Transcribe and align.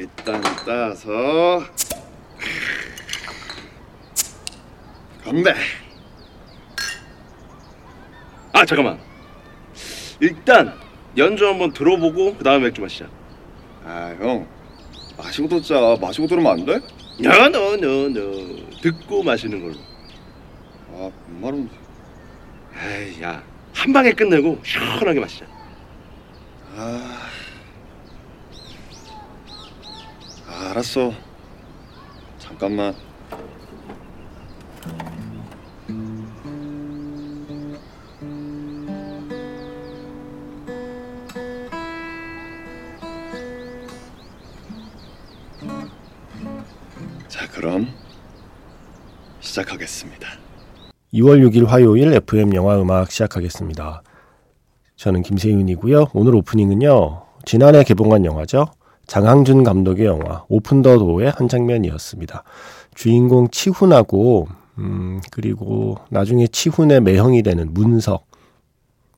일단 0.00 0.40
따서 0.64 1.62
건배. 5.22 5.52
아 8.54 8.64
잠깐만. 8.64 8.98
일단 10.20 10.74
연주 11.18 11.46
한번 11.46 11.72
들어보고 11.74 12.36
그 12.38 12.44
다음에 12.44 12.64
맥주 12.64 12.80
마시자. 12.80 13.08
아 13.84 14.14
형 14.18 14.46
마시고 15.18 15.48
듣자 15.48 15.98
마시고 16.00 16.26
들으면 16.26 16.52
안 16.52 16.64
돼? 16.64 16.80
no 17.20 17.60
no 17.60 18.00
no 18.00 18.40
no 18.40 18.80
듣고 18.80 19.22
마시는 19.22 19.60
걸로. 19.60 19.74
아 20.94 21.10
뭔 21.28 21.40
말은 21.42 21.70
에이 22.82 23.22
야 23.22 23.42
한 23.74 23.92
방에 23.92 24.12
끝내고 24.12 24.60
시원하게 24.64 25.20
마시자. 25.20 25.46
아... 26.76 27.28
아 30.46 30.52
알았어 30.70 31.12
잠깐만 32.38 32.94
자 47.26 47.48
그럼 47.50 47.88
시작하겠습니다 49.40 50.28
2월 51.14 51.44
6일 51.48 51.66
화요일 51.66 52.12
FM 52.12 52.54
영화 52.54 52.80
음악 52.80 53.10
시작하겠습니다. 53.10 54.04
저는 54.94 55.22
김세윤이고요. 55.22 56.10
오늘 56.14 56.36
오프닝은요. 56.36 57.24
지난해 57.44 57.82
개봉한 57.82 58.24
영화죠. 58.24 58.66
장항준 59.10 59.64
감독의 59.64 60.06
영화 60.06 60.44
오픈 60.48 60.82
더 60.82 60.96
도어의 60.96 61.32
한 61.34 61.48
장면이었습니다. 61.48 62.44
주인공 62.94 63.48
치훈하고 63.50 64.46
음 64.78 65.20
그리고 65.32 65.96
나중에 66.10 66.46
치훈의 66.46 67.00
매형이 67.00 67.42
되는 67.42 67.74
문석 67.74 68.24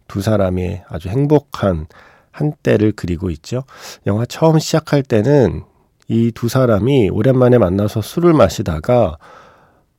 두 0.08 0.22
사람의 0.22 0.84
아주 0.88 1.10
행복한 1.10 1.86
한때를 2.30 2.92
그리고 2.96 3.28
있죠. 3.28 3.64
영화 4.06 4.24
처음 4.24 4.58
시작할 4.58 5.02
때는 5.02 5.64
이 6.08 6.32
두 6.34 6.48
사람이 6.48 7.10
오랜만에 7.10 7.58
만나서 7.58 8.00
술을 8.00 8.32
마시다가 8.32 9.18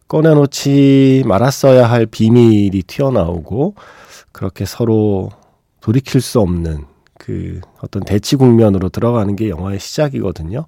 꺼내놓지 0.07 1.22
말았어야 1.28 1.85
할 1.85 2.07
비밀이 2.07 2.81
튀어나오고 2.88 3.75
그렇게 4.31 4.66
서로 4.66 5.30
돌이킬 5.81 6.19
수 6.19 6.39
없는 6.39 6.92
그 7.23 7.61
어떤 7.81 8.03
대치 8.03 8.35
국면으로 8.35 8.89
들어가는 8.89 9.33
게 9.38 9.47
영화의 9.49 9.79
시작이거든요. 9.79 10.66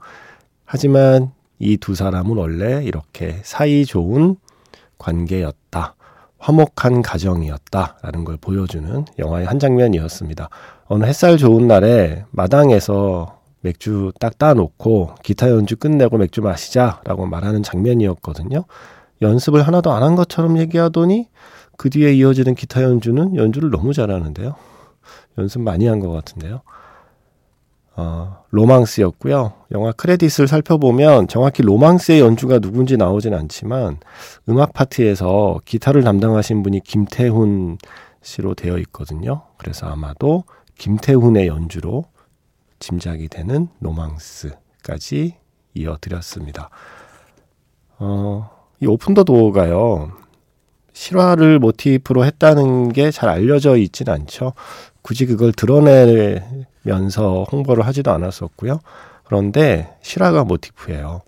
하지만 0.64 1.31
이 1.59 1.75
두 1.75 1.95
사람은 1.95 2.38
원래 2.38 2.81
이렇게 2.86 3.42
사이 3.44 3.84
좋은 3.86 4.38
관계였다. 4.98 5.95
화목한 6.38 7.02
가정이었다라는 7.02 8.23
걸 8.23 8.38
보여주는 8.39 9.03
영화의 9.20 9.45
한 9.45 9.59
장면이었습니다. 9.59 10.48
어느 10.88 11.03
햇살 11.03 11.36
좋은 11.38 11.67
날에 11.67 12.23
마당에서 12.31 13.42
맥주 13.59 14.14
딱 14.17 14.38
따놓고 14.38 15.16
기타 15.23 15.50
연주 15.50 15.76
끝내고 15.76 16.17
맥주 16.20 16.42
마시자라고 16.42 17.26
말하는 17.26 17.64
장면이었거든요. 17.64 18.64
연습을 19.22 19.61
하나도 19.67 19.92
안 19.92 20.03
한 20.03 20.16
것처럼 20.16 20.58
얘기하더니 20.59 21.28
그 21.78 21.89
뒤에 21.89 22.14
이어지는 22.14 22.56
기타 22.56 22.81
연주는 22.83 23.36
연주를 23.36 23.72
너무 23.72 23.92
잘하는데요. 23.94 24.56
연습 25.38 25.61
많이 25.61 25.88
한 25.88 25.99
것 25.99 26.10
같은데요. 26.11 26.61
어, 27.98 28.43
로망스였고요. 28.52 29.54
영화 29.71 29.92
크레딧을 29.93 30.48
살펴보면 30.48 31.27
정확히 31.30 31.64
로망스의 31.64 32.20
연주가 32.20 32.60
누군지 32.60 32.98
나오진 32.98 33.33
않지만 33.33 33.99
음악 34.49 34.73
파트에서 34.73 35.61
기타를 35.64 36.04
담당하신 36.04 36.61
분이 36.61 36.82
김태훈 36.82 37.77
씨로 38.21 38.54
되어 38.54 38.77
있거든요. 38.80 39.43
그래서 39.58 39.88
아마도 39.88 40.43
김태훈의 40.77 41.48
연주로 41.48 42.04
짐작이 42.80 43.30
되는 43.30 43.70
로망스까지 43.80 45.37
이어드렸습니다. 45.73 46.70
어, 47.98 48.49
이 48.82 48.87
오픈 48.87 49.14
더 49.14 49.23
도어가요. 49.23 50.11
실화를 50.95 51.60
모티프로 51.60 52.26
했다는 52.26 52.94
게 52.94 53.11
잘 53.11 53.30
알려져 53.30 53.76
있진 53.78 54.10
않죠. 54.10 54.54
굳이 55.02 55.26
그걸 55.26 55.52
드러내면서 55.52 57.45
홍보를 57.52 57.86
하지도 57.86 58.11
않았었고요. 58.11 58.80
그런데 59.26 59.94
실화가 60.02 60.45
모티프예요. 60.45 61.22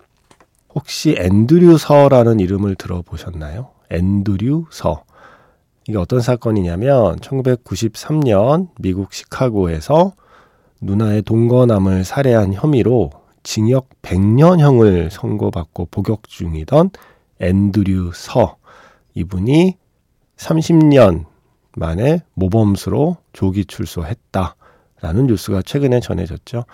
혹시 0.73 1.15
앤드류서라는 1.19 2.39
이름을 2.39 2.75
들어보셨나요? 2.75 3.69
앤드류서. 3.91 5.03
이게 5.87 5.97
어떤 5.97 6.21
사건이냐면 6.21 7.17
1993년 7.17 8.69
미국 8.79 9.13
시카고에서 9.13 10.13
누나의 10.81 11.21
동거남을 11.23 12.03
살해한 12.03 12.53
혐의로 12.53 13.11
징역 13.43 13.89
100년형을 14.01 15.09
선고받고 15.09 15.87
복역 15.91 16.27
중이던 16.27 16.91
앤드류 17.39 18.11
서 18.13 18.57
이분이 19.17 19.77
30년 20.37 21.25
만에 21.75 22.21
모범수로 22.35 23.17
조기 23.33 23.65
출소했다라는 23.65 25.27
뉴스가 25.27 25.63
최근에 25.63 26.01
전해졌죠. 26.01 26.65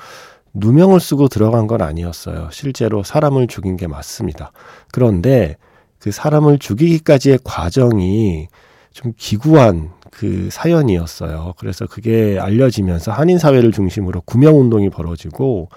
누명을 0.54 1.00
쓰고 1.00 1.30
들어간 1.30 1.68
건 1.68 1.82
아니었어요. 1.82 2.50
실제로 2.52 3.02
사람을 3.02 3.48
죽인 3.48 3.78
게 3.78 3.88
맞습니다. 3.88 4.52
그런데 4.92 5.56
그 6.00 6.12
사람을 6.12 6.60
죽이기까지의 6.60 7.40
과정이 7.46 8.50
좀 8.92 9.14
기구한 9.18 9.92
그 10.12 10.50
사연이었어요. 10.52 11.54
그래서 11.58 11.88
그게 11.88 12.38
알려지면서 12.40 13.12
한인 13.12 13.40
사회를 13.40 13.72
중심으로 13.72 14.22
구명 14.22 14.60
운동이 14.60 14.90
벌어지고 14.90 15.70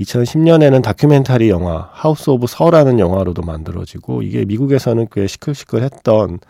2010년에는 0.00 0.82
다큐멘터리 0.82 1.48
영화 1.48 1.88
House 1.92 2.30
of 2.30 2.46
Suh라는 2.46 2.98
영화로도 2.98 3.42
만들어지고 3.42 4.22
이게 4.22 4.44
미국에서는 4.44 5.06
꽤 5.10 5.26
시끌시끌했던 5.26 6.40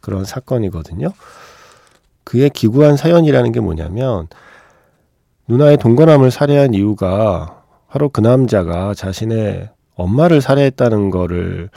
그런 0.00 0.24
사건이거든요. 0.24 1.12
그의 2.24 2.50
기구한 2.50 2.96
사연이라는 2.96 3.52
게 3.52 3.60
뭐냐면 3.60 4.26
누나의 5.48 5.76
동거남을 5.76 6.30
살해한 6.30 6.74
이유가 6.74 7.62
바로 7.88 8.08
그 8.08 8.20
남자가 8.20 8.94
자신의 8.94 9.70
엄마를 9.94 10.40
살해했다는 10.40 11.10
거를 11.10 11.70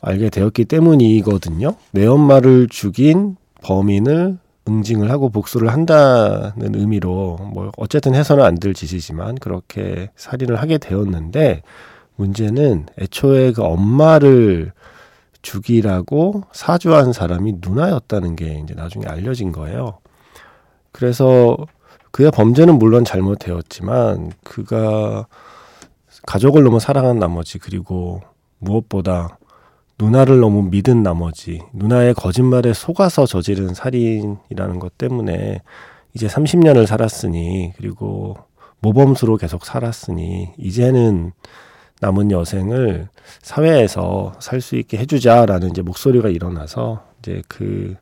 알게 0.00 0.30
되었기 0.30 0.64
때문이거든요. 0.64 1.74
내 1.92 2.06
엄마를 2.06 2.68
죽인 2.70 3.36
범인을 3.62 4.38
응징을 4.68 5.10
하고 5.10 5.30
복수를 5.30 5.72
한다는 5.72 6.74
의미로 6.74 7.38
뭐 7.52 7.72
어쨌든 7.76 8.14
해서는 8.14 8.44
안 8.44 8.56
될 8.60 8.74
짓이지만 8.74 9.36
그렇게 9.36 10.10
살인을 10.16 10.56
하게 10.56 10.78
되었는데 10.78 11.62
문제는 12.16 12.86
애초에 12.98 13.52
그 13.52 13.62
엄마를 13.62 14.72
죽이라고 15.42 16.44
사주한 16.52 17.12
사람이 17.14 17.56
누나였다는 17.60 18.36
게 18.36 18.60
이제 18.62 18.74
나중에 18.74 19.06
알려진 19.06 19.52
거예요. 19.52 19.98
그래서 20.92 21.56
그의 22.10 22.30
범죄는 22.30 22.78
물론 22.78 23.04
잘못되었지만 23.04 24.32
그가 24.44 25.26
가족을 26.26 26.62
너무 26.62 26.78
사랑한 26.80 27.18
나머지 27.18 27.58
그리고 27.58 28.20
무엇보다 28.58 29.38
누나를 30.00 30.40
너무 30.40 30.62
믿은 30.62 31.02
나머지 31.02 31.60
누나의 31.74 32.14
거짓말에 32.14 32.72
속아서 32.72 33.26
저지른 33.26 33.74
살인이라는 33.74 34.78
것 34.78 34.96
때문에 34.96 35.60
이제 36.14 36.26
30년을 36.26 36.86
살았으니 36.86 37.74
그리고 37.76 38.36
모범수로 38.80 39.36
계속 39.36 39.66
살았으니 39.66 40.54
이제는 40.56 41.32
남은 42.00 42.30
여생을 42.30 43.08
사회에서 43.42 44.32
살 44.40 44.62
수 44.62 44.76
있게 44.76 44.96
해주자라는 44.96 45.68
이제 45.70 45.82
목소리가 45.82 46.30
일어나서 46.30 47.04
이제 47.18 47.42
그 47.46 47.94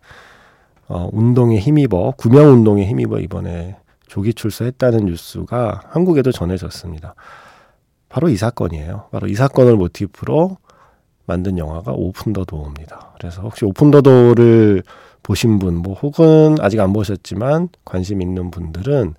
어, 0.87 1.09
운동에 1.13 1.59
힘입어 1.59 2.13
구명 2.17 2.53
운동에 2.53 2.87
힘입어 2.87 3.19
이번에 3.19 3.77
조기 4.07 4.33
출소했다는 4.35 5.07
뉴스가 5.07 5.83
한국에도 5.89 6.31
전해졌습니다. 6.31 7.15
바로 8.09 8.29
이 8.29 8.37
사건이에요. 8.37 9.09
바로 9.11 9.27
이 9.27 9.35
사건을 9.35 9.77
모티프로 9.77 10.57
만든 11.29 11.59
영화가 11.59 11.93
Open 11.93 12.33
the 12.33 12.45
Door입니다. 12.45 13.13
그래서 13.19 13.43
혹시 13.43 13.65
Open 13.65 13.91
the 13.91 14.01
Door를 14.01 14.83
보신 15.23 15.59
분, 15.59 15.77
뭐 15.77 15.95
혹은 15.95 16.57
아직 16.61 16.81
안 16.81 16.93
보셨지만 16.93 17.69
관심 17.85 18.23
있는 18.23 18.51
분들은 18.51 19.15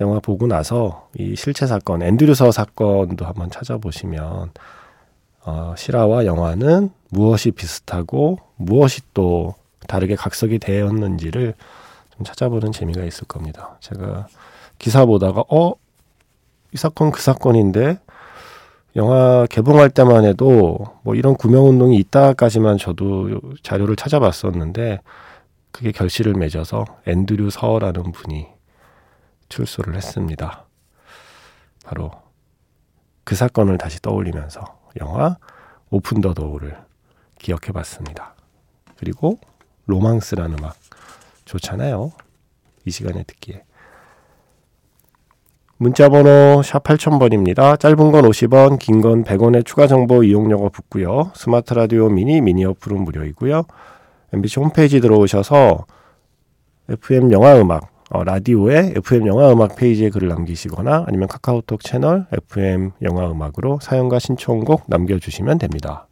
영화 0.00 0.20
보고 0.20 0.46
나서 0.46 1.08
이 1.18 1.34
실체 1.34 1.66
사건, 1.66 2.02
앤드류서 2.02 2.52
사건도 2.52 3.24
한번 3.24 3.50
찾아보시면 3.50 4.52
어, 5.44 5.74
실화와 5.76 6.24
영화는 6.24 6.90
무엇이 7.10 7.50
비슷하고 7.50 8.38
무엇이 8.56 9.02
또 9.12 9.54
다르게 9.88 10.14
각색이 10.14 10.60
되었는지를 10.60 11.54
좀 12.16 12.24
찾아보는 12.24 12.70
재미가 12.70 13.02
있을 13.02 13.26
겁니다. 13.26 13.76
제가 13.80 14.28
기사 14.78 15.04
보다가 15.04 15.42
어, 15.48 15.74
이 16.72 16.76
사건 16.76 17.10
그 17.10 17.20
사건인데 17.20 17.98
영화 18.96 19.46
개봉할 19.50 19.90
때만 19.90 20.24
해도 20.24 20.78
뭐 21.02 21.14
이런 21.16 21.34
구명 21.36 21.66
운동이 21.66 21.96
있다까지만 21.96 22.78
저도 22.78 23.40
자료를 23.62 23.96
찾아봤었는데 23.96 25.00
그게 25.72 25.90
결실을 25.90 26.34
맺어서 26.34 26.84
앤드류 27.06 27.50
서라는 27.50 28.12
분이 28.12 28.46
출소를 29.48 29.96
했습니다. 29.96 30.66
바로 31.84 32.12
그 33.24 33.34
사건을 33.34 33.78
다시 33.78 34.00
떠올리면서 34.00 34.62
영화 35.00 35.38
Open 35.90 36.20
the 36.20 36.32
Door를 36.32 36.78
기억해 37.40 37.72
봤습니다. 37.72 38.34
그리고 38.96 39.38
로망스라는 39.86 40.58
음악 40.58 40.76
좋잖아요. 41.44 42.12
이 42.84 42.90
시간에 42.90 43.24
듣기에. 43.24 43.63
문자번호 45.76 46.62
샵 46.62 46.84
8000번입니다. 46.84 47.78
짧은 47.78 47.96
건 48.12 48.24
50원, 48.24 48.78
긴 48.78 49.00
건 49.00 49.24
100원의 49.24 49.64
추가 49.66 49.86
정보 49.86 50.22
이용료가 50.22 50.68
붙고요. 50.68 51.32
스마트 51.34 51.74
라디오 51.74 52.08
미니, 52.08 52.40
미니 52.40 52.64
어플은 52.64 53.02
무료이고요. 53.02 53.64
MBC 54.32 54.60
홈페이지 54.60 55.00
들어오셔서 55.00 55.84
FM 56.88 57.32
영화 57.32 57.56
음악, 57.60 57.90
어, 58.10 58.22
라디오에 58.22 58.92
FM 58.96 59.26
영화 59.26 59.50
음악 59.52 59.74
페이지에 59.76 60.10
글을 60.10 60.28
남기시거나 60.28 61.04
아니면 61.08 61.26
카카오톡 61.28 61.82
채널 61.82 62.26
FM 62.32 62.92
영화 63.02 63.30
음악으로 63.30 63.78
사연과 63.82 64.18
신청곡 64.20 64.84
남겨주시면 64.86 65.58
됩니다. 65.58 66.06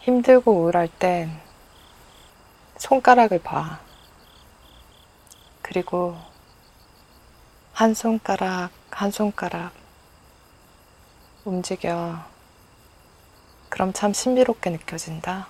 힘들고 0.00 0.52
우울할 0.52 0.88
땐 0.98 1.30
손가락을 2.76 3.38
봐. 3.38 3.78
그리고 5.62 6.14
한 7.74 7.92
손가락, 7.92 8.70
한 8.88 9.10
손가락 9.10 9.72
움직여. 11.44 12.20
그럼 13.68 13.92
참 13.92 14.12
신비롭게 14.12 14.70
느껴진다. 14.70 15.48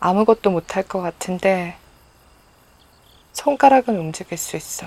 아무것도 0.00 0.50
못할 0.50 0.82
것 0.82 1.00
같은데 1.00 1.78
손가락은 3.32 3.98
움직일 3.98 4.36
수 4.36 4.54
있어. 4.58 4.86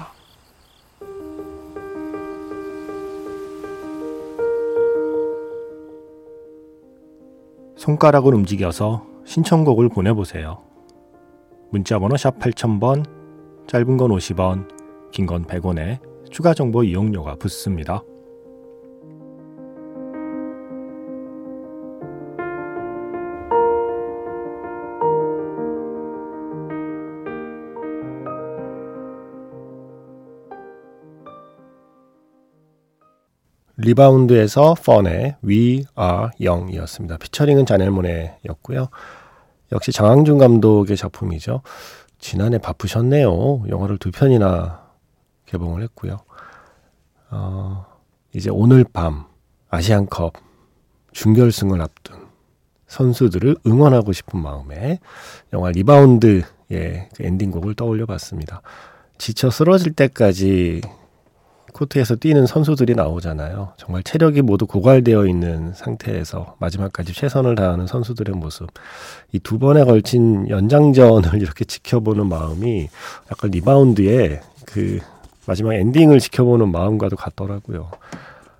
손가락을 7.78 8.36
움직여서 8.36 9.08
신청곡을 9.26 9.90
보내보세요. 9.90 10.62
문자번호 11.72 12.16
샵 12.16 12.38
8000번, 12.38 13.06
짧은 13.68 13.98
건 13.98 14.12
50원, 14.12 14.75
긴 15.16 15.26
건 15.26 15.46
100원에 15.46 16.00
추가 16.30 16.54
정보 16.54 16.84
이용료가 16.84 17.36
붙습니다. 17.36 18.04
리바운드에서 33.78 34.74
펀의 34.86 35.38
We 35.46 35.86
Are 35.98 36.30
Young이었습니다. 36.42 37.18
피처링은 37.20 37.66
자넬 37.66 37.90
모네였고요. 37.92 38.90
역시 39.72 39.94
장항준 39.94 40.40
감독의 40.40 40.98
작품이죠. 40.98 41.62
지난해 42.20 42.58
바쁘셨네요. 42.58 43.64
영화를 43.70 43.98
두 43.98 44.12
편이나 44.12 44.85
개봉을 45.46 45.82
했고요. 45.84 46.20
어, 47.32 47.86
이제 48.34 48.50
오늘 48.50 48.84
밤 48.84 49.26
아시안컵 49.70 50.34
준결승을 51.14 51.82
앞둔 51.82 52.26
선수들을 52.88 53.58
응원하고 53.66 54.14
싶은 54.14 54.40
마음에 54.40 55.00
영화 55.54 55.72
리바운드의 55.72 56.44
그 56.70 57.24
엔딩곡을 57.24 57.76
떠올려 57.76 58.06
봤습니다. 58.06 58.62
지쳐 59.18 59.50
쓰러질 59.50 59.94
때까지 59.94 60.82
코트에서 61.74 62.16
뛰는 62.16 62.46
선수들이 62.46 62.96
나오잖아요. 62.96 63.74
정말 63.76 64.02
체력이 64.04 64.42
모두 64.42 64.66
고갈되어 64.66 65.26
있는 65.26 65.74
상태에서 65.74 66.56
마지막까지 66.60 67.12
최선을 67.14 67.56
다하는 67.56 67.86
선수들의 67.86 68.34
모습. 68.36 68.70
이 69.34 69.40
두 69.40 69.60
번에 69.60 69.84
걸친 69.84 70.48
연장전을 70.50 71.36
이렇게 71.42 71.66
지켜보는 71.66 72.28
마음이 72.28 72.88
약간 73.30 73.52
리바운드의 73.52 74.40
그 74.66 75.00
마지막 75.48 75.74
엔딩을 75.74 76.20
지켜보는 76.20 76.72
마음과도 76.72 77.16
같더라고요. 77.16 77.92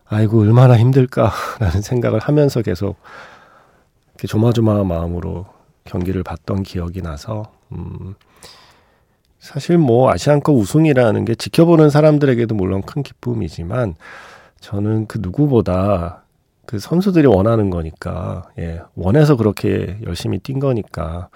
아이고, 0.08 0.42
얼마나 0.42 0.78
힘들까라는 0.78 1.82
생각을 1.84 2.20
하면서 2.20 2.62
계속 2.62 2.98
이렇게 4.14 4.28
조마조마한 4.28 4.88
마음으로 4.88 5.46
경기를 5.84 6.24
봤던 6.24 6.64
기억이 6.64 7.02
나서, 7.02 7.52
음, 7.72 8.16
사실 9.46 9.78
뭐 9.78 10.12
아시안컵 10.12 10.56
우승이라는 10.56 11.24
게 11.26 11.36
지켜보는 11.36 11.92
사람들에게도 11.92 12.56
물론 12.56 12.82
큰 12.82 13.04
기쁨이지만 13.04 13.94
저는 14.60 15.06
그 15.06 15.20
누구보다 15.22 16.24
그 16.66 16.80
선수들이 16.80 17.28
원하는 17.28 17.70
거니까 17.70 18.50
예, 18.58 18.82
원해서 18.96 19.36
그렇게 19.36 20.00
열심히 20.04 20.40
뛴 20.40 20.60
거니까 20.60 21.30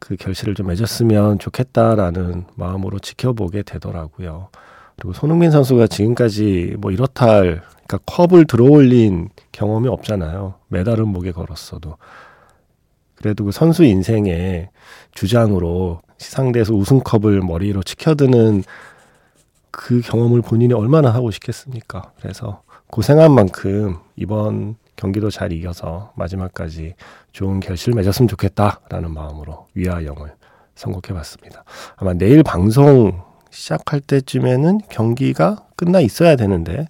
그 0.00 0.16
결실을 0.16 0.54
좀 0.54 0.66
맺었으면 0.66 1.38
좋겠다라는 1.38 2.46
마음으로 2.56 2.98
지켜보게 2.98 3.62
되더라고요. 3.62 4.48
그리고 4.96 5.12
손흥민 5.12 5.50
선수가 5.50 5.86
지금까지 5.86 6.76
뭐 6.78 6.90
이렇다 6.90 7.26
할 7.26 7.62
그러니까 7.86 7.98
컵을 8.06 8.46
들어올린 8.46 9.30
경험이 9.52 9.88
없잖아요. 9.88 10.54
메달은 10.68 11.08
목에 11.08 11.32
걸었어도. 11.32 11.96
그래도 13.14 13.44
그 13.44 13.52
선수 13.52 13.84
인생의 13.84 14.70
주장으로 15.12 16.00
시상대에서 16.18 16.74
우승컵을 16.74 17.40
머리로 17.40 17.82
치켜드는 17.82 18.62
그 19.70 20.00
경험을 20.00 20.42
본인이 20.42 20.72
얼마나 20.74 21.10
하고 21.10 21.30
싶겠습니까? 21.30 22.12
그래서 22.20 22.62
고생한 22.88 23.32
만큼 23.32 23.96
이번 24.16 24.76
경기도 25.00 25.30
잘 25.30 25.50
이겨서 25.50 26.12
마지막까지 26.14 26.94
좋은 27.32 27.58
결실 27.60 27.94
맺었으면 27.94 28.28
좋겠다라는 28.28 29.10
마음으로 29.10 29.66
위아영을 29.72 30.34
선곡해 30.74 31.14
봤습니다. 31.14 31.64
아마 31.96 32.12
내일 32.12 32.42
방송 32.42 33.22
시작할 33.48 34.00
때쯤에는 34.00 34.80
경기가 34.90 35.64
끝나 35.74 36.00
있어야 36.00 36.36
되는데 36.36 36.86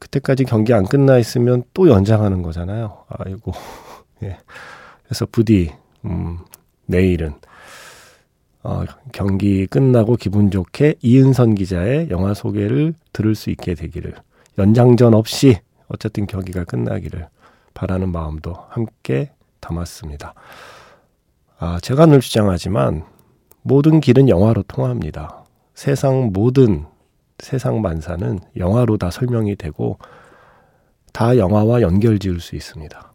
그때까지 0.00 0.44
경기 0.44 0.72
안 0.72 0.86
끝나 0.86 1.18
있으면 1.18 1.64
또 1.74 1.90
연장하는 1.90 2.40
거잖아요. 2.40 3.04
아이고. 3.08 3.52
예. 4.24 4.38
그래서 5.04 5.26
부디 5.30 5.70
음 6.06 6.38
내일은 6.86 7.34
어, 8.62 8.84
경기 9.12 9.66
끝나고 9.66 10.16
기분 10.16 10.50
좋게 10.50 10.94
이은선 11.02 11.56
기자의 11.56 12.08
영화 12.08 12.32
소개를 12.32 12.94
들을 13.12 13.34
수 13.34 13.50
있게 13.50 13.74
되기를 13.74 14.14
연장전 14.56 15.12
없이 15.12 15.58
어쨌든 15.94 16.26
경기가 16.26 16.64
끝나기를 16.64 17.28
바라는 17.72 18.12
마음도 18.12 18.54
함께 18.68 19.32
담았습니다. 19.60 20.34
아, 21.58 21.78
제가 21.80 22.06
늘 22.06 22.20
주장하지만 22.20 23.04
모든 23.62 24.00
길은 24.00 24.28
영화로 24.28 24.62
통합니다. 24.64 25.44
세상 25.74 26.30
모든 26.32 26.84
세상 27.38 27.80
만사는 27.80 28.38
영화로 28.56 28.96
다 28.96 29.10
설명이 29.10 29.56
되고 29.56 29.98
다 31.12 31.36
영화와 31.36 31.80
연결 31.80 32.18
지을 32.18 32.40
수 32.40 32.56
있습니다. 32.56 33.12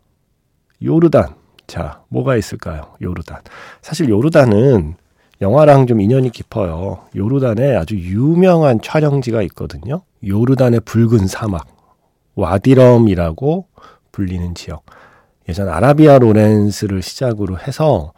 요르단. 0.83 1.35
자, 1.67 2.01
뭐가 2.09 2.35
있을까요? 2.35 2.95
요르단. 3.01 3.41
사실 3.81 4.09
요르단은 4.09 4.95
영화랑 5.41 5.87
좀 5.87 6.01
인연이 6.01 6.31
깊어요. 6.31 7.05
요르단에 7.15 7.75
아주 7.75 7.95
유명한 7.95 8.81
촬영지가 8.81 9.41
있거든요. 9.43 10.01
요르단의 10.25 10.81
붉은 10.81 11.27
사막, 11.27 11.67
와디럼이라고 12.39 13.67
불리는 14.11 14.55
지역. 14.55 14.83
예전 15.47 15.69
아라비아 15.69 16.19
로렌스를 16.19 17.01
시작으로 17.01 17.59
해서 17.59 18.13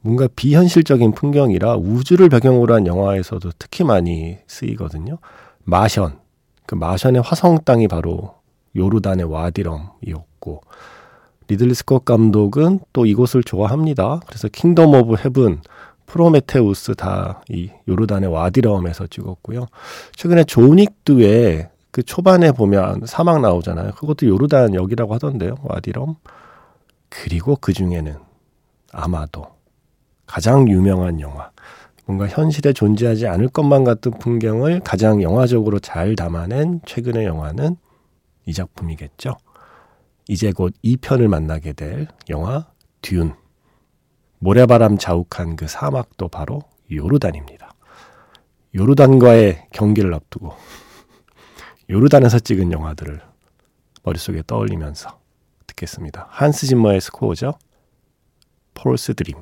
뭔가 0.00 0.28
비현실적인 0.34 1.12
풍경이라 1.12 1.76
우주를 1.76 2.28
배경으로 2.28 2.74
한 2.74 2.86
영화에서도 2.86 3.50
특히 3.58 3.84
많이 3.84 4.38
쓰이거든요. 4.46 5.18
마션. 5.64 6.18
그 6.66 6.74
마션의 6.74 7.22
화성 7.22 7.58
땅이 7.64 7.88
바로 7.88 8.34
요르단의 8.76 9.26
와디럼이었고, 9.26 10.62
리들리 11.48 11.74
스콧 11.74 12.04
감독은 12.04 12.80
또 12.92 13.06
이곳을 13.06 13.42
좋아합니다. 13.42 14.20
그래서 14.26 14.48
Kingdom 14.48 14.94
of 14.94 15.16
Heaven, 15.24 15.60
프로메테우스 16.06 16.94
다 16.94 17.42
이 17.48 17.70
요르단의 17.88 18.30
와디럼에서 18.30 19.06
찍었고요. 19.08 19.66
최근에 20.16 20.44
존 20.44 20.91
윅 20.91 21.38
4에 21.38 21.70
그 21.94 22.02
초반에 22.02 22.50
보면 22.50 23.02
사막 23.06 23.40
나오잖아요. 23.40 23.92
그것도 23.92 24.26
요르단 24.26 24.74
역이라고 24.74 25.14
하던데요. 25.14 25.54
와디럼. 25.62 26.16
그리고 27.08 27.56
그 27.60 27.72
중에는 27.72 28.16
아마도 28.90 29.46
가장 30.26 30.68
유명한 30.68 31.20
영화. 31.20 31.52
뭔가 32.04 32.26
현실에 32.26 32.72
존재하지 32.72 33.28
않을 33.28 33.46
것만 33.46 33.84
같은 33.84 34.10
풍경을 34.10 34.80
가장 34.80 35.22
영화적으로 35.22 35.78
잘 35.78 36.16
담아낸 36.16 36.80
최근의 36.84 37.26
영화는 37.26 37.76
이 38.46 38.52
작품이겠죠. 38.52 39.36
이제 40.26 40.50
곧 40.50 40.74
2편을 40.82 41.28
만나게 41.28 41.74
될 41.74 42.08
영화 42.28 42.66
듄. 43.02 43.34
모래바람 44.40 44.98
자욱한 44.98 45.54
그 45.54 45.68
사막도 45.68 46.26
바로 46.26 46.58
요르단입니다. 46.90 47.72
요르단과의 48.74 49.68
경기를 49.70 50.12
앞두고 50.12 50.54
요르단에서 51.90 52.38
찍은 52.38 52.72
영화들을 52.72 53.20
머릿속에 54.02 54.42
떠올리면서 54.46 55.18
듣겠습니다. 55.66 56.28
한스 56.30 56.66
짐머의 56.66 57.00
스코어죠. 57.00 57.54
Paul's 58.74 59.14
Dream. 59.14 59.36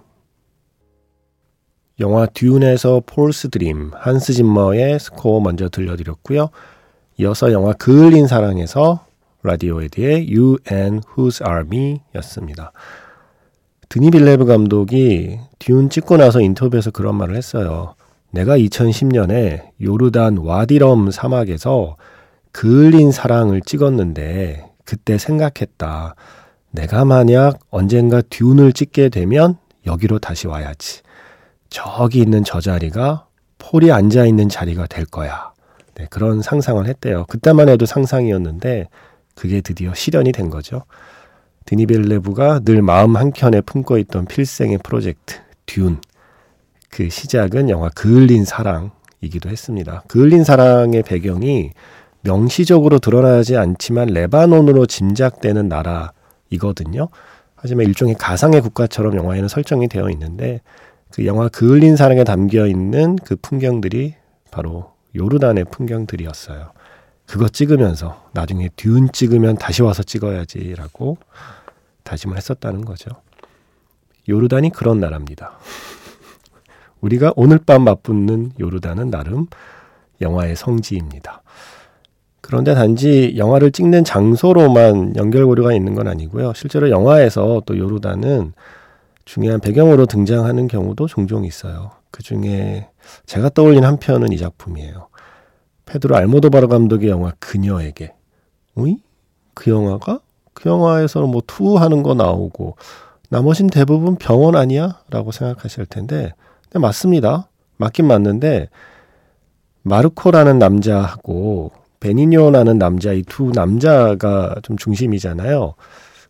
영화 2.00 2.26
듄에서 2.26 3.02
Paul's 3.06 3.50
Dream, 3.50 3.92
한스 3.94 4.32
짐머의 4.32 4.98
스코어 4.98 5.40
먼저 5.40 5.68
들려드렸고요. 5.68 6.50
이어서 7.18 7.52
영화 7.52 7.72
그을린 7.72 8.26
사랑에서 8.26 9.06
라디오에드의 9.42 10.34
You 10.34 10.56
and 10.70 11.06
Whose 11.16 11.44
Army 11.46 12.00
였습니다. 12.16 12.72
드니 13.88 14.10
빌레브 14.10 14.46
감독이 14.46 15.38
듀운 15.58 15.90
찍고 15.90 16.16
나서 16.16 16.40
인터뷰에서 16.40 16.90
그런 16.90 17.14
말을 17.16 17.36
했어요. 17.36 17.94
내가 18.30 18.56
2010년에 18.56 19.70
요르단 19.82 20.38
와디럼 20.38 21.10
사막에서 21.10 21.96
그을린 22.52 23.12
사랑을 23.12 23.60
찍었는데 23.60 24.70
그때 24.84 25.18
생각했다. 25.18 26.14
내가 26.70 27.04
만약 27.04 27.58
언젠가 27.70 28.22
듀운을 28.22 28.72
찍게 28.72 29.08
되면 29.08 29.56
여기로 29.86 30.18
다시 30.18 30.46
와야지. 30.46 31.02
저기 31.68 32.20
있는 32.20 32.44
저 32.44 32.60
자리가 32.60 33.26
폴이 33.58 33.90
앉아 33.90 34.26
있는 34.26 34.48
자리가 34.48 34.86
될 34.86 35.04
거야. 35.06 35.52
네, 35.94 36.06
그런 36.10 36.42
상상을 36.42 36.86
했대요. 36.86 37.24
그때만 37.28 37.68
해도 37.68 37.86
상상이었는데 37.86 38.88
그게 39.34 39.60
드디어 39.60 39.94
실현이 39.94 40.32
된 40.32 40.50
거죠. 40.50 40.82
드니벨레브가 41.64 42.60
늘 42.60 42.82
마음 42.82 43.16
한켠에 43.16 43.62
품고 43.62 43.98
있던 43.98 44.26
필생의 44.26 44.78
프로젝트 44.82 45.36
듄. 45.66 45.96
그 46.90 47.08
시작은 47.08 47.70
영화 47.70 47.88
그을린 47.90 48.44
사랑이기도 48.44 49.48
했습니다. 49.48 50.02
그을린 50.08 50.44
사랑의 50.44 51.02
배경이 51.02 51.70
명시적으로 52.22 52.98
드러나지 52.98 53.56
않지만 53.56 54.08
레바논으로 54.08 54.86
짐작되는 54.86 55.68
나라이거든요. 55.68 57.08
하지만 57.54 57.86
일종의 57.86 58.14
가상의 58.16 58.60
국가처럼 58.60 59.16
영화에는 59.16 59.48
설정이 59.48 59.88
되어 59.88 60.10
있는데 60.10 60.60
그 61.10 61.26
영화 61.26 61.48
그을린 61.48 61.96
사랑에 61.96 62.24
담겨 62.24 62.66
있는 62.66 63.16
그 63.16 63.36
풍경들이 63.36 64.14
바로 64.50 64.92
요르단의 65.14 65.66
풍경들이었어요. 65.70 66.72
그거 67.26 67.48
찍으면서 67.48 68.28
나중에 68.32 68.68
듀운 68.76 69.10
찍으면 69.12 69.56
다시 69.56 69.82
와서 69.82 70.02
찍어야지라고 70.02 71.18
다짐을 72.02 72.36
했었다는 72.36 72.84
거죠. 72.84 73.10
요르단이 74.28 74.70
그런 74.70 75.00
나라입니다. 75.00 75.58
우리가 77.00 77.32
오늘 77.36 77.58
밤 77.58 77.84
맞붙는 77.84 78.52
요르단은 78.60 79.10
나름 79.10 79.46
영화의 80.20 80.56
성지입니다. 80.56 81.42
그런데 82.42 82.74
단지 82.74 83.34
영화를 83.36 83.70
찍는 83.72 84.04
장소로만 84.04 85.16
연결고리가 85.16 85.72
있는 85.72 85.94
건 85.94 86.08
아니고요. 86.08 86.52
실제로 86.54 86.90
영화에서 86.90 87.62
또 87.64 87.78
요르단은 87.78 88.52
중요한 89.24 89.60
배경으로 89.60 90.06
등장하는 90.06 90.66
경우도 90.68 91.06
종종 91.06 91.44
있어요. 91.44 91.92
그 92.10 92.22
중에 92.22 92.88
제가 93.26 93.48
떠올린 93.50 93.84
한 93.84 93.96
편은 93.96 94.32
이 94.32 94.38
작품이에요. 94.38 95.08
페드로 95.86 96.16
알모도바르 96.16 96.66
감독의 96.68 97.08
영화 97.10 97.32
그녀에게. 97.38 98.12
어이? 98.76 98.96
그 99.54 99.70
영화가? 99.70 100.18
그 100.52 100.68
영화에서는 100.68 101.28
뭐 101.28 101.40
투우 101.46 101.78
하는 101.78 102.02
거 102.02 102.14
나오고 102.14 102.76
나머진 103.30 103.68
대부분 103.68 104.16
병원 104.16 104.56
아니야? 104.56 105.00
라고 105.10 105.30
생각하실 105.30 105.86
텐데 105.86 106.32
네, 106.72 106.78
맞습니다. 106.78 107.48
맞긴 107.76 108.06
맞는데 108.06 108.68
마르코라는 109.82 110.58
남자하고 110.58 111.70
베니뇨라는 112.02 112.78
남자 112.78 113.12
이 113.12 113.22
두 113.22 113.52
남자가 113.54 114.56
좀 114.62 114.76
중심이잖아요. 114.76 115.74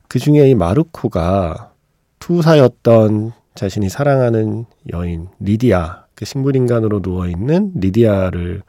그 0.07 0.19
중에 0.19 0.51
이 0.51 0.55
마르코가 0.55 1.73
투사였던 2.19 3.33
자신이 3.55 3.89
사랑하는 3.89 4.67
여인 4.93 5.29
리디아 5.41 6.05
그 6.15 6.25
식물인간으로 6.27 7.01
누워 7.01 7.27
있는 7.27 7.73
리디아를 7.75 8.63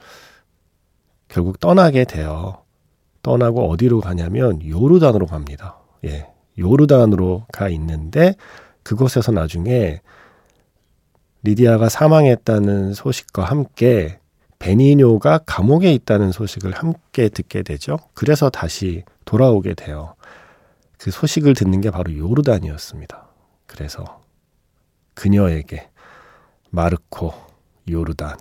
결국 1.27 1.59
떠나게 1.59 2.05
돼요. 2.05 2.59
떠나고 3.21 3.69
어디로 3.69 3.99
가냐면 4.01 4.65
요르단으로 4.67 5.25
갑니다. 5.25 5.77
예. 6.05 6.27
요르단으로 6.57 7.45
가 7.51 7.67
있는데 7.69 8.35
그곳에서 8.83 9.31
나중에 9.31 10.01
리디아가 11.43 11.89
사망했다는 11.89 12.93
소식과 12.93 13.43
함께 13.43 14.19
베니뇨가 14.63 15.39
감옥에 15.39 15.91
있다는 15.91 16.31
소식을 16.31 16.71
함께 16.71 17.27
듣게 17.27 17.63
되죠. 17.63 17.97
그래서 18.13 18.49
다시 18.49 19.03
돌아오게 19.25 19.73
돼요. 19.73 20.15
그 20.97 21.11
소식을 21.11 21.53
듣는 21.53 21.81
게 21.81 21.91
바로 21.91 22.15
요르단이었습니다. 22.15 23.27
그래서 23.67 24.21
그녀에게 25.15 25.89
마르코, 26.69 27.33
요르단 27.89 28.37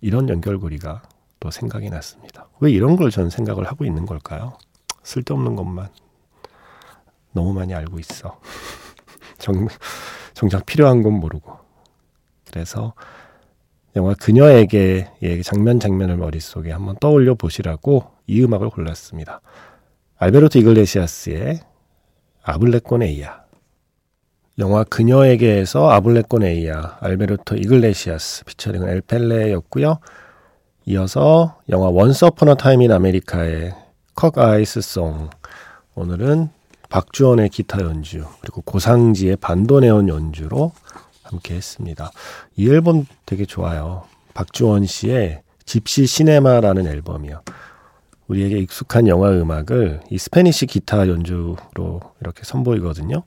이런 0.00 0.30
연결고리가 0.30 1.02
또 1.38 1.50
생각이 1.50 1.90
났습니다. 1.90 2.48
왜 2.60 2.70
이런 2.70 2.96
걸 2.96 3.10
전 3.10 3.28
생각을 3.28 3.66
하고 3.66 3.84
있는 3.84 4.06
걸까요? 4.06 4.56
쓸데없는 5.02 5.54
것만 5.54 5.90
너무 7.32 7.52
많이 7.52 7.74
알고 7.74 7.98
있어. 7.98 8.40
정, 9.36 9.68
정작 10.32 10.64
필요한 10.64 11.02
건 11.02 11.12
모르고. 11.20 11.58
그래서 12.46 12.94
영화 13.96 14.14
그녀에게 14.14 15.08
장면 15.42 15.80
장면을 15.80 16.16
머릿속에 16.16 16.70
한번 16.70 16.96
떠올려 17.00 17.34
보시라고 17.34 18.04
이 18.26 18.42
음악을 18.44 18.70
골랐습니다. 18.70 19.40
알베르토 20.18 20.58
이글레시아스의 20.58 21.60
Hable 22.42 22.80
con 22.80 23.03
Ella. 23.03 23.42
영화 24.58 24.84
그녀에게에서 24.84 25.90
Hable 25.90 26.31
con 26.31 26.56
Ella, 26.56 26.98
알베르토 27.00 27.56
이글레시아스 27.56 28.44
featuring은 28.44 28.88
엘 28.88 29.01
펠레였고요. 29.01 29.98
이어서 30.86 31.58
영화 31.68 31.88
Once 31.88 32.24
Upon 32.24 32.56
a 32.56 32.82
Time 32.82 32.90
in 32.92 33.74
America의 34.14 34.38
Cockeye's 34.38 34.80
Song. 34.80 35.30
오늘은 35.94 36.48
박주원의 36.88 37.50
기타 37.50 37.80
연주, 37.82 38.24
그리고 38.40 38.62
고상지의 38.62 39.36
반도네온 39.36 40.08
연주로 40.08 40.72
함께 41.30 41.54
했습니다. 41.54 42.10
이 42.56 42.68
앨범 42.68 43.06
되게 43.26 43.44
좋아요. 43.44 44.04
박주원 44.34 44.86
씨의 44.86 45.42
Gypsy 45.64 46.06
Cinema라는 46.06 46.86
앨범이요. 46.86 47.42
우리에게 48.28 48.58
익숙한 48.58 49.08
영화 49.08 49.30
음악을 49.30 50.00
이 50.10 50.18
Spanish 50.18 50.66
기타 50.66 51.08
연주로 51.08 51.56
이렇게 52.20 52.42
선보이거든요. 52.44 53.22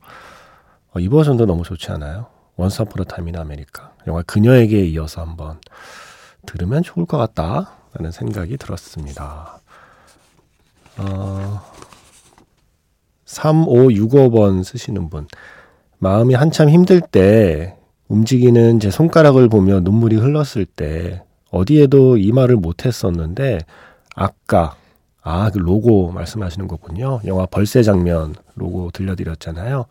어, 0.93 0.99
이 0.99 1.09
버전도 1.09 1.45
너무 1.45 1.63
좋지 1.63 1.91
않아요? 1.91 2.27
Once 2.55 2.81
Upon 2.83 3.05
a 3.05 3.10
Time 3.10 3.27
in 3.27 3.37
America. 3.37 3.93
영화 4.07 4.21
그녀에게 4.21 4.85
이어서 4.85 5.21
한번 5.21 5.59
들으면 6.45 6.83
좋을 6.83 7.05
것 7.05 7.17
같다. 7.17 7.77
라는 7.93 8.11
생각이 8.11 8.57
들었습니다. 8.57 9.59
어, 10.97 11.61
3565번 13.25 14.63
쓰시는 14.63 15.09
분. 15.09 15.27
마음이 15.97 16.33
한참 16.33 16.69
힘들 16.69 17.01
때 17.01 17.77
움직이는 18.11 18.81
제 18.81 18.91
손가락을 18.91 19.47
보며 19.47 19.79
눈물이 19.79 20.17
흘렀을 20.17 20.65
때 20.65 21.23
어디에도 21.49 22.17
이 22.17 22.33
말을 22.33 22.57
못했었는데 22.57 23.59
아까 24.15 24.75
아, 25.23 25.49
그 25.49 25.59
로고 25.59 26.11
말씀하시는 26.11 26.67
거군요. 26.67 27.21
영화 27.25 27.45
벌새 27.45 27.83
장면 27.83 28.35
로고 28.55 28.91
들려드렸잖아요. 28.91 29.85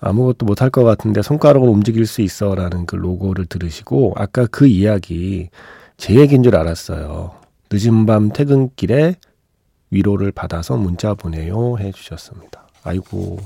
아무것도 0.00 0.44
못할 0.44 0.70
것 0.70 0.82
같은데 0.82 1.22
손가락을 1.22 1.68
움직일 1.68 2.04
수 2.06 2.20
있어 2.20 2.56
라는 2.56 2.84
그 2.84 2.96
로고를 2.96 3.46
들으시고 3.46 4.14
아까 4.16 4.46
그 4.46 4.66
이야기 4.66 5.50
제 5.96 6.16
얘기인 6.16 6.42
줄 6.42 6.56
알았어요. 6.56 7.36
늦은 7.70 8.06
밤 8.06 8.30
퇴근길에 8.30 9.14
위로를 9.90 10.32
받아서 10.32 10.76
문자 10.76 11.14
보내요 11.14 11.78
해 11.78 11.92
주셨습니다. 11.92 12.66
아이고 12.82 13.38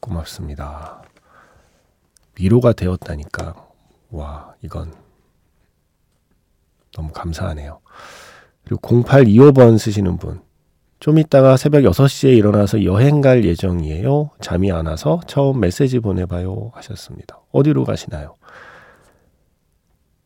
고맙습니다. 0.00 1.05
위로가 2.38 2.72
되었다니까 2.72 3.54
와 4.10 4.54
이건 4.62 4.92
너무 6.92 7.10
감사하네요. 7.12 7.80
그리고 8.64 8.80
0825번 9.02 9.78
쓰시는 9.78 10.16
분. 10.16 10.40
좀 10.98 11.18
이따가 11.18 11.56
새벽 11.58 11.82
6시에 11.82 12.36
일어나서 12.36 12.84
여행 12.84 13.20
갈 13.20 13.44
예정이에요. 13.44 14.30
잠이 14.40 14.72
안 14.72 14.86
와서 14.86 15.20
처음 15.26 15.60
메시지 15.60 16.00
보내봐요 16.00 16.70
하셨습니다. 16.74 17.40
어디로 17.52 17.84
가시나요? 17.84 18.34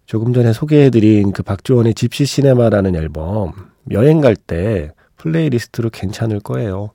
조금 0.06 0.32
전에 0.32 0.52
소개해드린 0.52 1.32
그 1.32 1.42
박주원의 1.42 1.94
집시 1.94 2.24
시네마라는 2.24 2.96
앨범 2.96 3.52
여행 3.90 4.20
갈 4.20 4.34
때 4.36 4.92
플레이리스트로 5.16 5.90
괜찮을 5.90 6.40
거예요. 6.40 6.90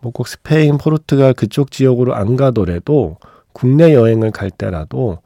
뭐 0.00 0.12
꼭 0.12 0.26
스페인, 0.28 0.78
포르투갈 0.78 1.32
그쪽 1.34 1.70
지역으로 1.70 2.14
안 2.14 2.36
가더라도 2.36 3.18
국내 3.52 3.94
여행을 3.94 4.30
갈 4.30 4.50
때라도 4.50 5.18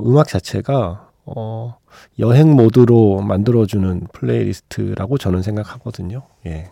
음악 0.00 0.28
자체가 0.28 1.10
어, 1.26 1.78
여행 2.18 2.52
모드로 2.52 3.20
만들어주는 3.22 4.08
playlist라고 4.12 5.18
저는 5.18 5.42
생각하거든요. 5.42 6.22
예. 6.46 6.70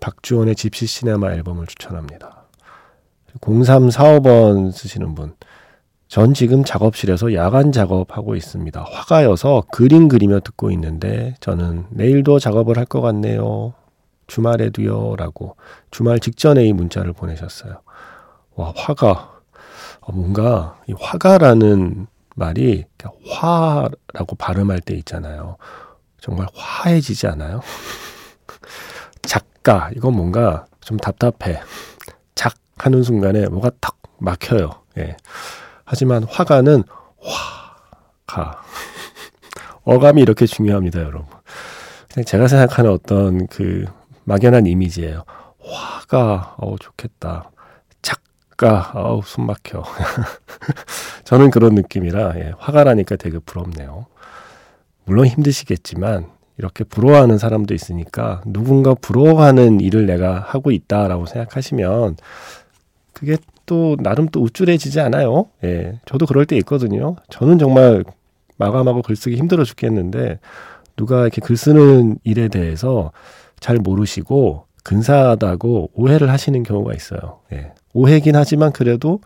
박주원의 0.00 0.54
Gypsy 0.56 0.86
Cinema 0.86 1.32
앨범을 1.32 1.66
추천합니다. 1.66 2.44
0345번 3.40 4.72
쓰시는 4.72 5.14
분. 5.14 5.34
전 6.08 6.34
지금 6.34 6.62
작업실에서 6.64 7.34
야간 7.34 7.72
작업하고 7.72 8.36
있습니다. 8.36 8.82
화가여서 8.88 9.64
그림 9.72 10.08
그리며 10.08 10.40
듣고 10.40 10.70
있는데 10.70 11.34
저는 11.40 11.86
내일도 11.90 12.38
작업을 12.38 12.78
할 12.78 12.86
것 12.86 13.00
같네요. 13.00 13.74
주말에도요. 14.28 15.16
라고 15.16 15.56
주말 15.90 16.20
직전에 16.20 16.64
이 16.64 16.72
문자를 16.72 17.12
보내셨어요. 17.12 17.80
와, 18.56 18.72
화가. 18.74 19.40
어, 20.00 20.12
뭔가 20.12 20.78
이 20.88 20.94
화가라는 20.98 22.06
말이 22.34 22.84
화라고 23.28 24.36
발음할 24.38 24.80
때 24.80 24.94
있잖아요. 24.94 25.56
정말 26.20 26.46
화해지지 26.54 27.26
않아요? 27.28 27.60
작가, 29.22 29.90
이건 29.94 30.14
뭔가 30.14 30.66
좀 30.80 30.96
답답해. 30.96 31.60
작 32.34 32.54
하는 32.76 33.02
순간에 33.02 33.46
뭐가 33.46 33.70
탁 33.80 33.96
막혀요. 34.18 34.70
예. 34.98 35.16
하지만 35.84 36.24
화가는 36.24 36.82
화가. 38.26 38.62
어감이 39.84 40.20
이렇게 40.20 40.46
중요합니다, 40.46 41.00
여러분. 41.00 41.26
제가 42.24 42.48
생각하는 42.48 42.90
어떤 42.90 43.46
그 43.48 43.84
막연한 44.24 44.66
이미지예요. 44.66 45.24
화가, 45.60 46.56
어우, 46.58 46.78
좋겠다. 46.78 47.50
작가, 48.56 48.90
어우, 48.94 49.20
숨 49.24 49.46
막혀. 49.46 49.84
저는 51.24 51.50
그런 51.50 51.74
느낌이라, 51.74 52.32
예, 52.36 52.52
화가라니까 52.58 53.16
되게 53.16 53.38
부럽네요. 53.38 54.06
물론 55.04 55.26
힘드시겠지만, 55.26 56.30
이렇게 56.58 56.84
부러워하는 56.84 57.38
사람도 57.38 57.74
있으니까, 57.74 58.42
누군가 58.46 58.94
부러워하는 58.94 59.80
일을 59.80 60.06
내가 60.06 60.40
하고 60.40 60.70
있다라고 60.70 61.26
생각하시면, 61.26 62.16
그게 63.12 63.36
또, 63.66 63.96
나름 64.00 64.28
또 64.28 64.42
우쭐해지지 64.42 65.00
않아요. 65.00 65.46
예, 65.64 66.00
저도 66.06 66.26
그럴 66.26 66.46
때 66.46 66.56
있거든요. 66.56 67.16
저는 67.28 67.58
정말 67.58 68.04
마감하고 68.56 69.02
글쓰기 69.02 69.36
힘들어 69.36 69.64
죽겠는데, 69.64 70.40
누가 70.96 71.22
이렇게 71.22 71.42
글 71.42 71.56
쓰는 71.58 72.18
일에 72.24 72.48
대해서 72.48 73.12
잘 73.60 73.76
모르시고 73.76 74.64
근사하다고 74.82 75.90
오해를 75.94 76.30
하시는 76.30 76.62
경우가 76.62 76.94
있어요. 76.94 77.40
예. 77.52 77.72
오해긴 77.96 78.36
하지만 78.36 78.72
그래도 78.72 79.20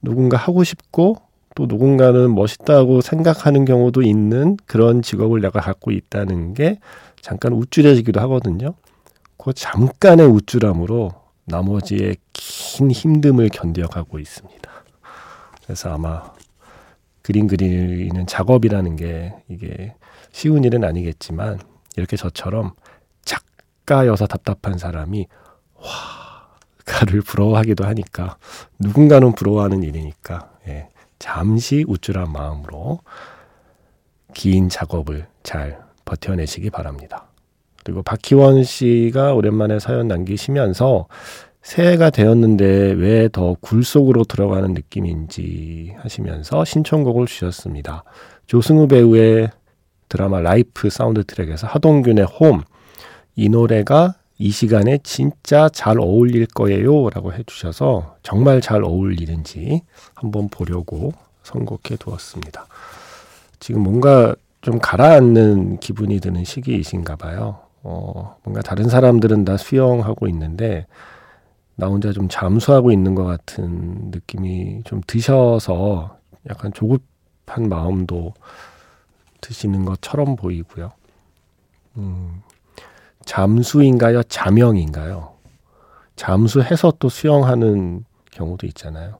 누군가 0.00 0.38
하고 0.38 0.64
싶고 0.64 1.16
또 1.54 1.66
누군가는 1.66 2.34
멋있다고 2.34 3.02
생각하는 3.02 3.66
경우도 3.66 4.00
있는 4.00 4.56
그런 4.64 5.02
직업을 5.02 5.42
내가 5.42 5.60
갖고 5.60 5.90
있다는 5.90 6.54
게 6.54 6.78
잠깐 7.20 7.52
우쭐해지기도 7.52 8.18
하거든요. 8.20 8.74
그 9.36 9.52
잠깐의 9.52 10.26
우쭐함으로 10.26 11.10
나머지의 11.44 12.16
긴 12.32 12.88
힘듦을 12.88 13.52
견뎌가고 13.52 14.18
있습니다. 14.18 14.70
그래서 15.64 15.92
아마 15.92 16.32
그림 17.20 17.46
그리는 17.46 18.26
작업이라는 18.26 18.96
게 18.96 19.34
이게 19.48 19.94
쉬운 20.32 20.64
일은 20.64 20.82
아니겠지만 20.82 21.58
이렇게 21.96 22.16
저처럼 22.16 22.72
작가여서 23.24 24.26
답답한 24.26 24.78
사람이 24.78 25.26
화가를 26.88 27.20
부러워하기도 27.22 27.84
하니까 27.84 28.36
누군가는 28.78 29.32
부러워하는 29.32 29.82
일이니까 29.82 30.50
예, 30.68 30.88
잠시 31.18 31.84
우쭐한 31.86 32.32
마음으로 32.32 33.00
긴 34.34 34.68
작업을 34.68 35.26
잘 35.42 35.78
버텨내시기 36.04 36.70
바랍니다. 36.70 37.26
그리고 37.84 38.02
박희원 38.02 38.64
씨가 38.64 39.34
오랜만에 39.34 39.78
사연 39.78 40.08
남기시면서 40.08 41.06
새해가 41.62 42.10
되었는데 42.10 42.64
왜 42.92 43.28
더 43.28 43.56
굴 43.60 43.84
속으로 43.84 44.24
들어가는 44.24 44.72
느낌인지 44.74 45.94
하시면서 45.98 46.64
신청곡을 46.64 47.26
주셨습니다. 47.26 48.04
조승우 48.46 48.88
배우의 48.88 49.50
드라마 50.08 50.40
라이프 50.40 50.88
사운드 50.88 51.24
트랙에서 51.24 51.66
하동균의 51.66 52.24
홈. 52.24 52.62
이 53.36 53.48
노래가 53.50 54.14
이 54.38 54.50
시간에 54.50 54.98
진짜 55.02 55.68
잘 55.68 55.98
어울릴 55.98 56.46
거예요. 56.46 57.10
라고 57.10 57.32
해주셔서 57.32 58.16
정말 58.22 58.60
잘 58.60 58.84
어울리는지 58.84 59.82
한번 60.14 60.48
보려고 60.48 61.12
선곡해 61.42 61.96
두었습니다. 61.98 62.66
지금 63.58 63.82
뭔가 63.82 64.34
좀 64.60 64.78
가라앉는 64.78 65.80
기분이 65.80 66.20
드는 66.20 66.44
시기이신가 66.44 67.16
봐요. 67.16 67.60
어, 67.82 68.36
뭔가 68.44 68.62
다른 68.62 68.88
사람들은 68.88 69.44
다 69.44 69.56
수영하고 69.56 70.28
있는데 70.28 70.86
나 71.74 71.86
혼자 71.86 72.12
좀 72.12 72.28
잠수하고 72.28 72.92
있는 72.92 73.14
것 73.14 73.24
같은 73.24 74.10
느낌이 74.10 74.82
좀 74.84 75.00
드셔서 75.06 76.18
약간 76.48 76.72
조급한 76.72 77.68
마음도 77.68 78.34
드시는 79.40 79.84
것처럼 79.84 80.36
보이고요. 80.36 80.90
음, 81.96 82.42
잠수인가요? 83.28 84.22
자명인가요? 84.22 85.34
잠수해서 86.16 86.94
또 86.98 87.10
수영하는 87.10 88.06
경우도 88.30 88.66
있잖아요. 88.68 89.18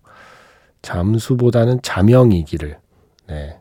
잠수보다는 0.81 1.81
자명이기를. 1.83 2.79
네. 3.29 3.59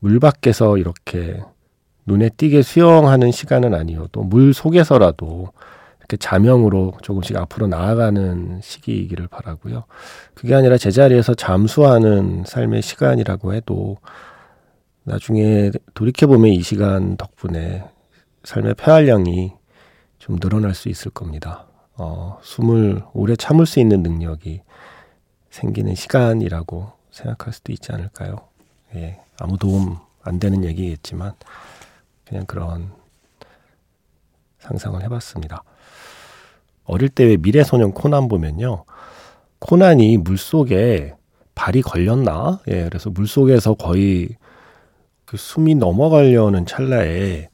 물 0.00 0.18
밖에서 0.18 0.78
이렇게 0.78 1.40
눈에 2.06 2.28
띄게 2.30 2.62
수영하는 2.62 3.30
시간은 3.30 3.72
아니어도 3.72 4.24
물 4.24 4.52
속에서라도 4.52 5.52
이렇게 6.00 6.16
자명으로 6.16 6.94
조금씩 7.00 7.36
앞으로 7.36 7.68
나아가는 7.68 8.58
시기이기를 8.60 9.28
바라고요. 9.28 9.84
그게 10.34 10.56
아니라 10.56 10.76
제자리에서 10.76 11.34
잠수하는 11.34 12.42
삶의 12.44 12.82
시간이라고 12.82 13.54
해도 13.54 13.98
나중에 15.04 15.70
돌이켜보면 15.94 16.50
이 16.50 16.62
시간 16.62 17.16
덕분에 17.16 17.84
삶의 18.44 18.74
폐활량이 18.74 19.52
좀 20.18 20.38
늘어날 20.38 20.74
수 20.74 20.88
있을 20.88 21.10
겁니다. 21.10 21.66
어, 21.94 22.38
숨을 22.42 23.02
오래 23.12 23.36
참을 23.36 23.66
수 23.66 23.80
있는 23.80 24.02
능력이 24.02 24.62
생기는 25.50 25.94
시간이라고 25.94 26.92
생각할 27.10 27.52
수도 27.52 27.72
있지 27.72 27.92
않을까요? 27.92 28.36
예, 28.94 29.20
아무 29.38 29.58
도움 29.58 29.98
안 30.22 30.38
되는 30.38 30.64
얘기겠지만 30.64 31.32
그냥 32.24 32.46
그런 32.46 32.92
상상을 34.58 35.02
해봤습니다. 35.02 35.62
어릴 36.84 37.08
때 37.08 37.24
왜 37.24 37.36
미래소년 37.36 37.92
코난 37.92 38.28
보면요. 38.28 38.84
코난이 39.58 40.18
물속에 40.18 41.14
발이 41.54 41.82
걸렸나? 41.82 42.60
예, 42.68 42.84
그래서 42.84 43.10
물속에서 43.10 43.74
거의 43.74 44.36
그 45.24 45.36
숨이 45.36 45.74
넘어가려는 45.76 46.66
찰나에 46.66 47.48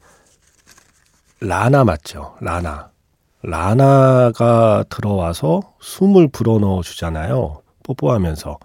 라나 1.41 1.83
맞죠? 1.83 2.35
라나. 2.41 2.91
라나가 3.41 4.83
들어와서 4.89 5.61
숨을 5.79 6.27
불어넣어 6.29 6.81
주잖아요. 6.81 7.61
뽀뽀하면서. 7.83 8.59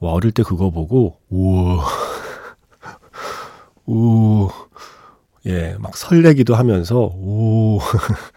와, 0.00 0.12
어릴 0.12 0.32
때 0.32 0.42
그거 0.42 0.70
보고, 0.70 1.18
우와. 1.30 1.84
우, 3.86 4.48
예, 5.46 5.76
막 5.78 5.96
설레기도 5.96 6.54
하면서, 6.54 6.98
오. 7.14 7.78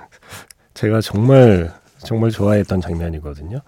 제가 0.73 1.01
정말, 1.01 1.71
정말 1.99 2.31
좋아했던 2.31 2.81
장면이거든요. 2.81 3.59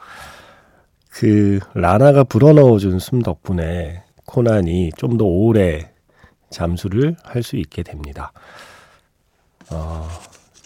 그, 1.11 1.59
라나가 1.73 2.23
불어넣어 2.23 2.77
준 2.79 2.97
숨 2.99 3.21
덕분에 3.21 4.03
코난이 4.25 4.91
좀 4.97 5.17
더 5.17 5.25
오래 5.25 5.91
잠수를 6.49 7.15
할 7.23 7.43
수 7.43 7.55
있게 7.57 7.83
됩니다. 7.83 8.31
어, 9.71 10.07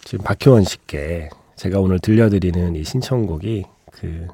지금 0.04 0.24
박효원 0.24 0.64
씨께 0.64 1.30
제가 1.56 1.80
오늘 1.80 1.98
들려드리는 1.98 2.76
이 2.76 2.84
신청곡이 2.84 3.64
그 3.92 4.26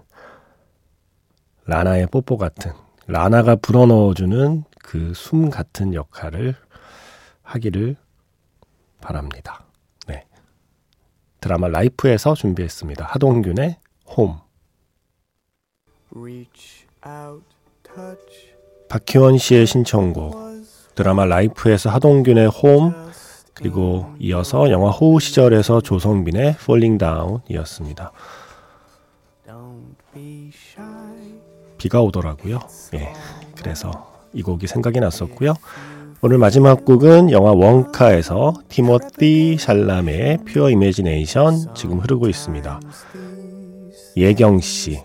라나의 1.66 2.06
뽀뽀 2.08 2.36
같은 2.36 2.72
라나가 3.06 3.56
불어넣어주는 3.56 4.64
그 4.82 5.12
숨 5.14 5.50
같은 5.50 5.92
역할을 5.94 6.54
하기를 7.42 7.96
바랍니다. 9.00 9.64
네. 10.06 10.24
드라마 11.40 11.68
라이프에서 11.68 12.34
준비했습니다. 12.34 13.04
하동균의 13.04 13.76
홈. 14.16 14.38
박희원 18.88 19.36
씨의 19.38 19.66
신청곡 19.66 20.34
드라마 20.94 21.26
라이프에서 21.26 21.90
하동균의 21.90 22.48
홈 22.48 23.07
그리고 23.58 24.06
이어서 24.20 24.70
영화 24.70 24.90
호우 24.90 25.18
시절에서 25.18 25.80
조성빈의 25.80 26.56
Falling 26.60 26.98
Down이었습니다. 26.98 28.12
비가 31.76 32.00
오더라고요. 32.02 32.60
예. 32.94 33.12
그래서 33.56 34.12
이 34.32 34.42
곡이 34.42 34.66
생각이 34.66 35.00
났었고요. 35.00 35.54
오늘 36.20 36.38
마지막 36.38 36.84
곡은 36.84 37.30
영화 37.30 37.52
웡카에서 37.52 38.54
티모시 38.68 39.56
샬라메의 39.58 40.38
Pure 40.46 40.70
Imagination 40.70 41.74
지금 41.74 41.98
흐르고 42.00 42.28
있습니다. 42.28 42.80
예경 44.16 44.60
씨. 44.60 45.00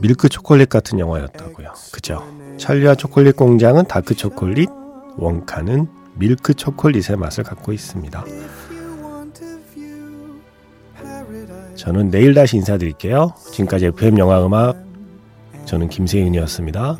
밀크 0.00 0.28
초콜릿 0.28 0.68
같은 0.68 0.98
영화였다고요. 0.98 1.72
그죠? 1.92 2.22
찰리와 2.58 2.94
초콜릿 2.94 3.36
공장은 3.36 3.86
다크 3.86 4.14
초콜릿, 4.14 4.68
웡카는 5.16 5.88
밀크 6.16 6.54
초콜릿의 6.54 7.16
맛을 7.18 7.44
갖고 7.44 7.72
있습니다. 7.72 8.24
저는 11.76 12.10
내일 12.10 12.34
다시 12.34 12.56
인사드릴게요. 12.56 13.34
지금까지 13.52 13.86
FM 13.86 14.18
영화 14.18 14.44
음악 14.44 14.76
저는 15.64 15.88
김세윤이었습니다. 15.88 16.96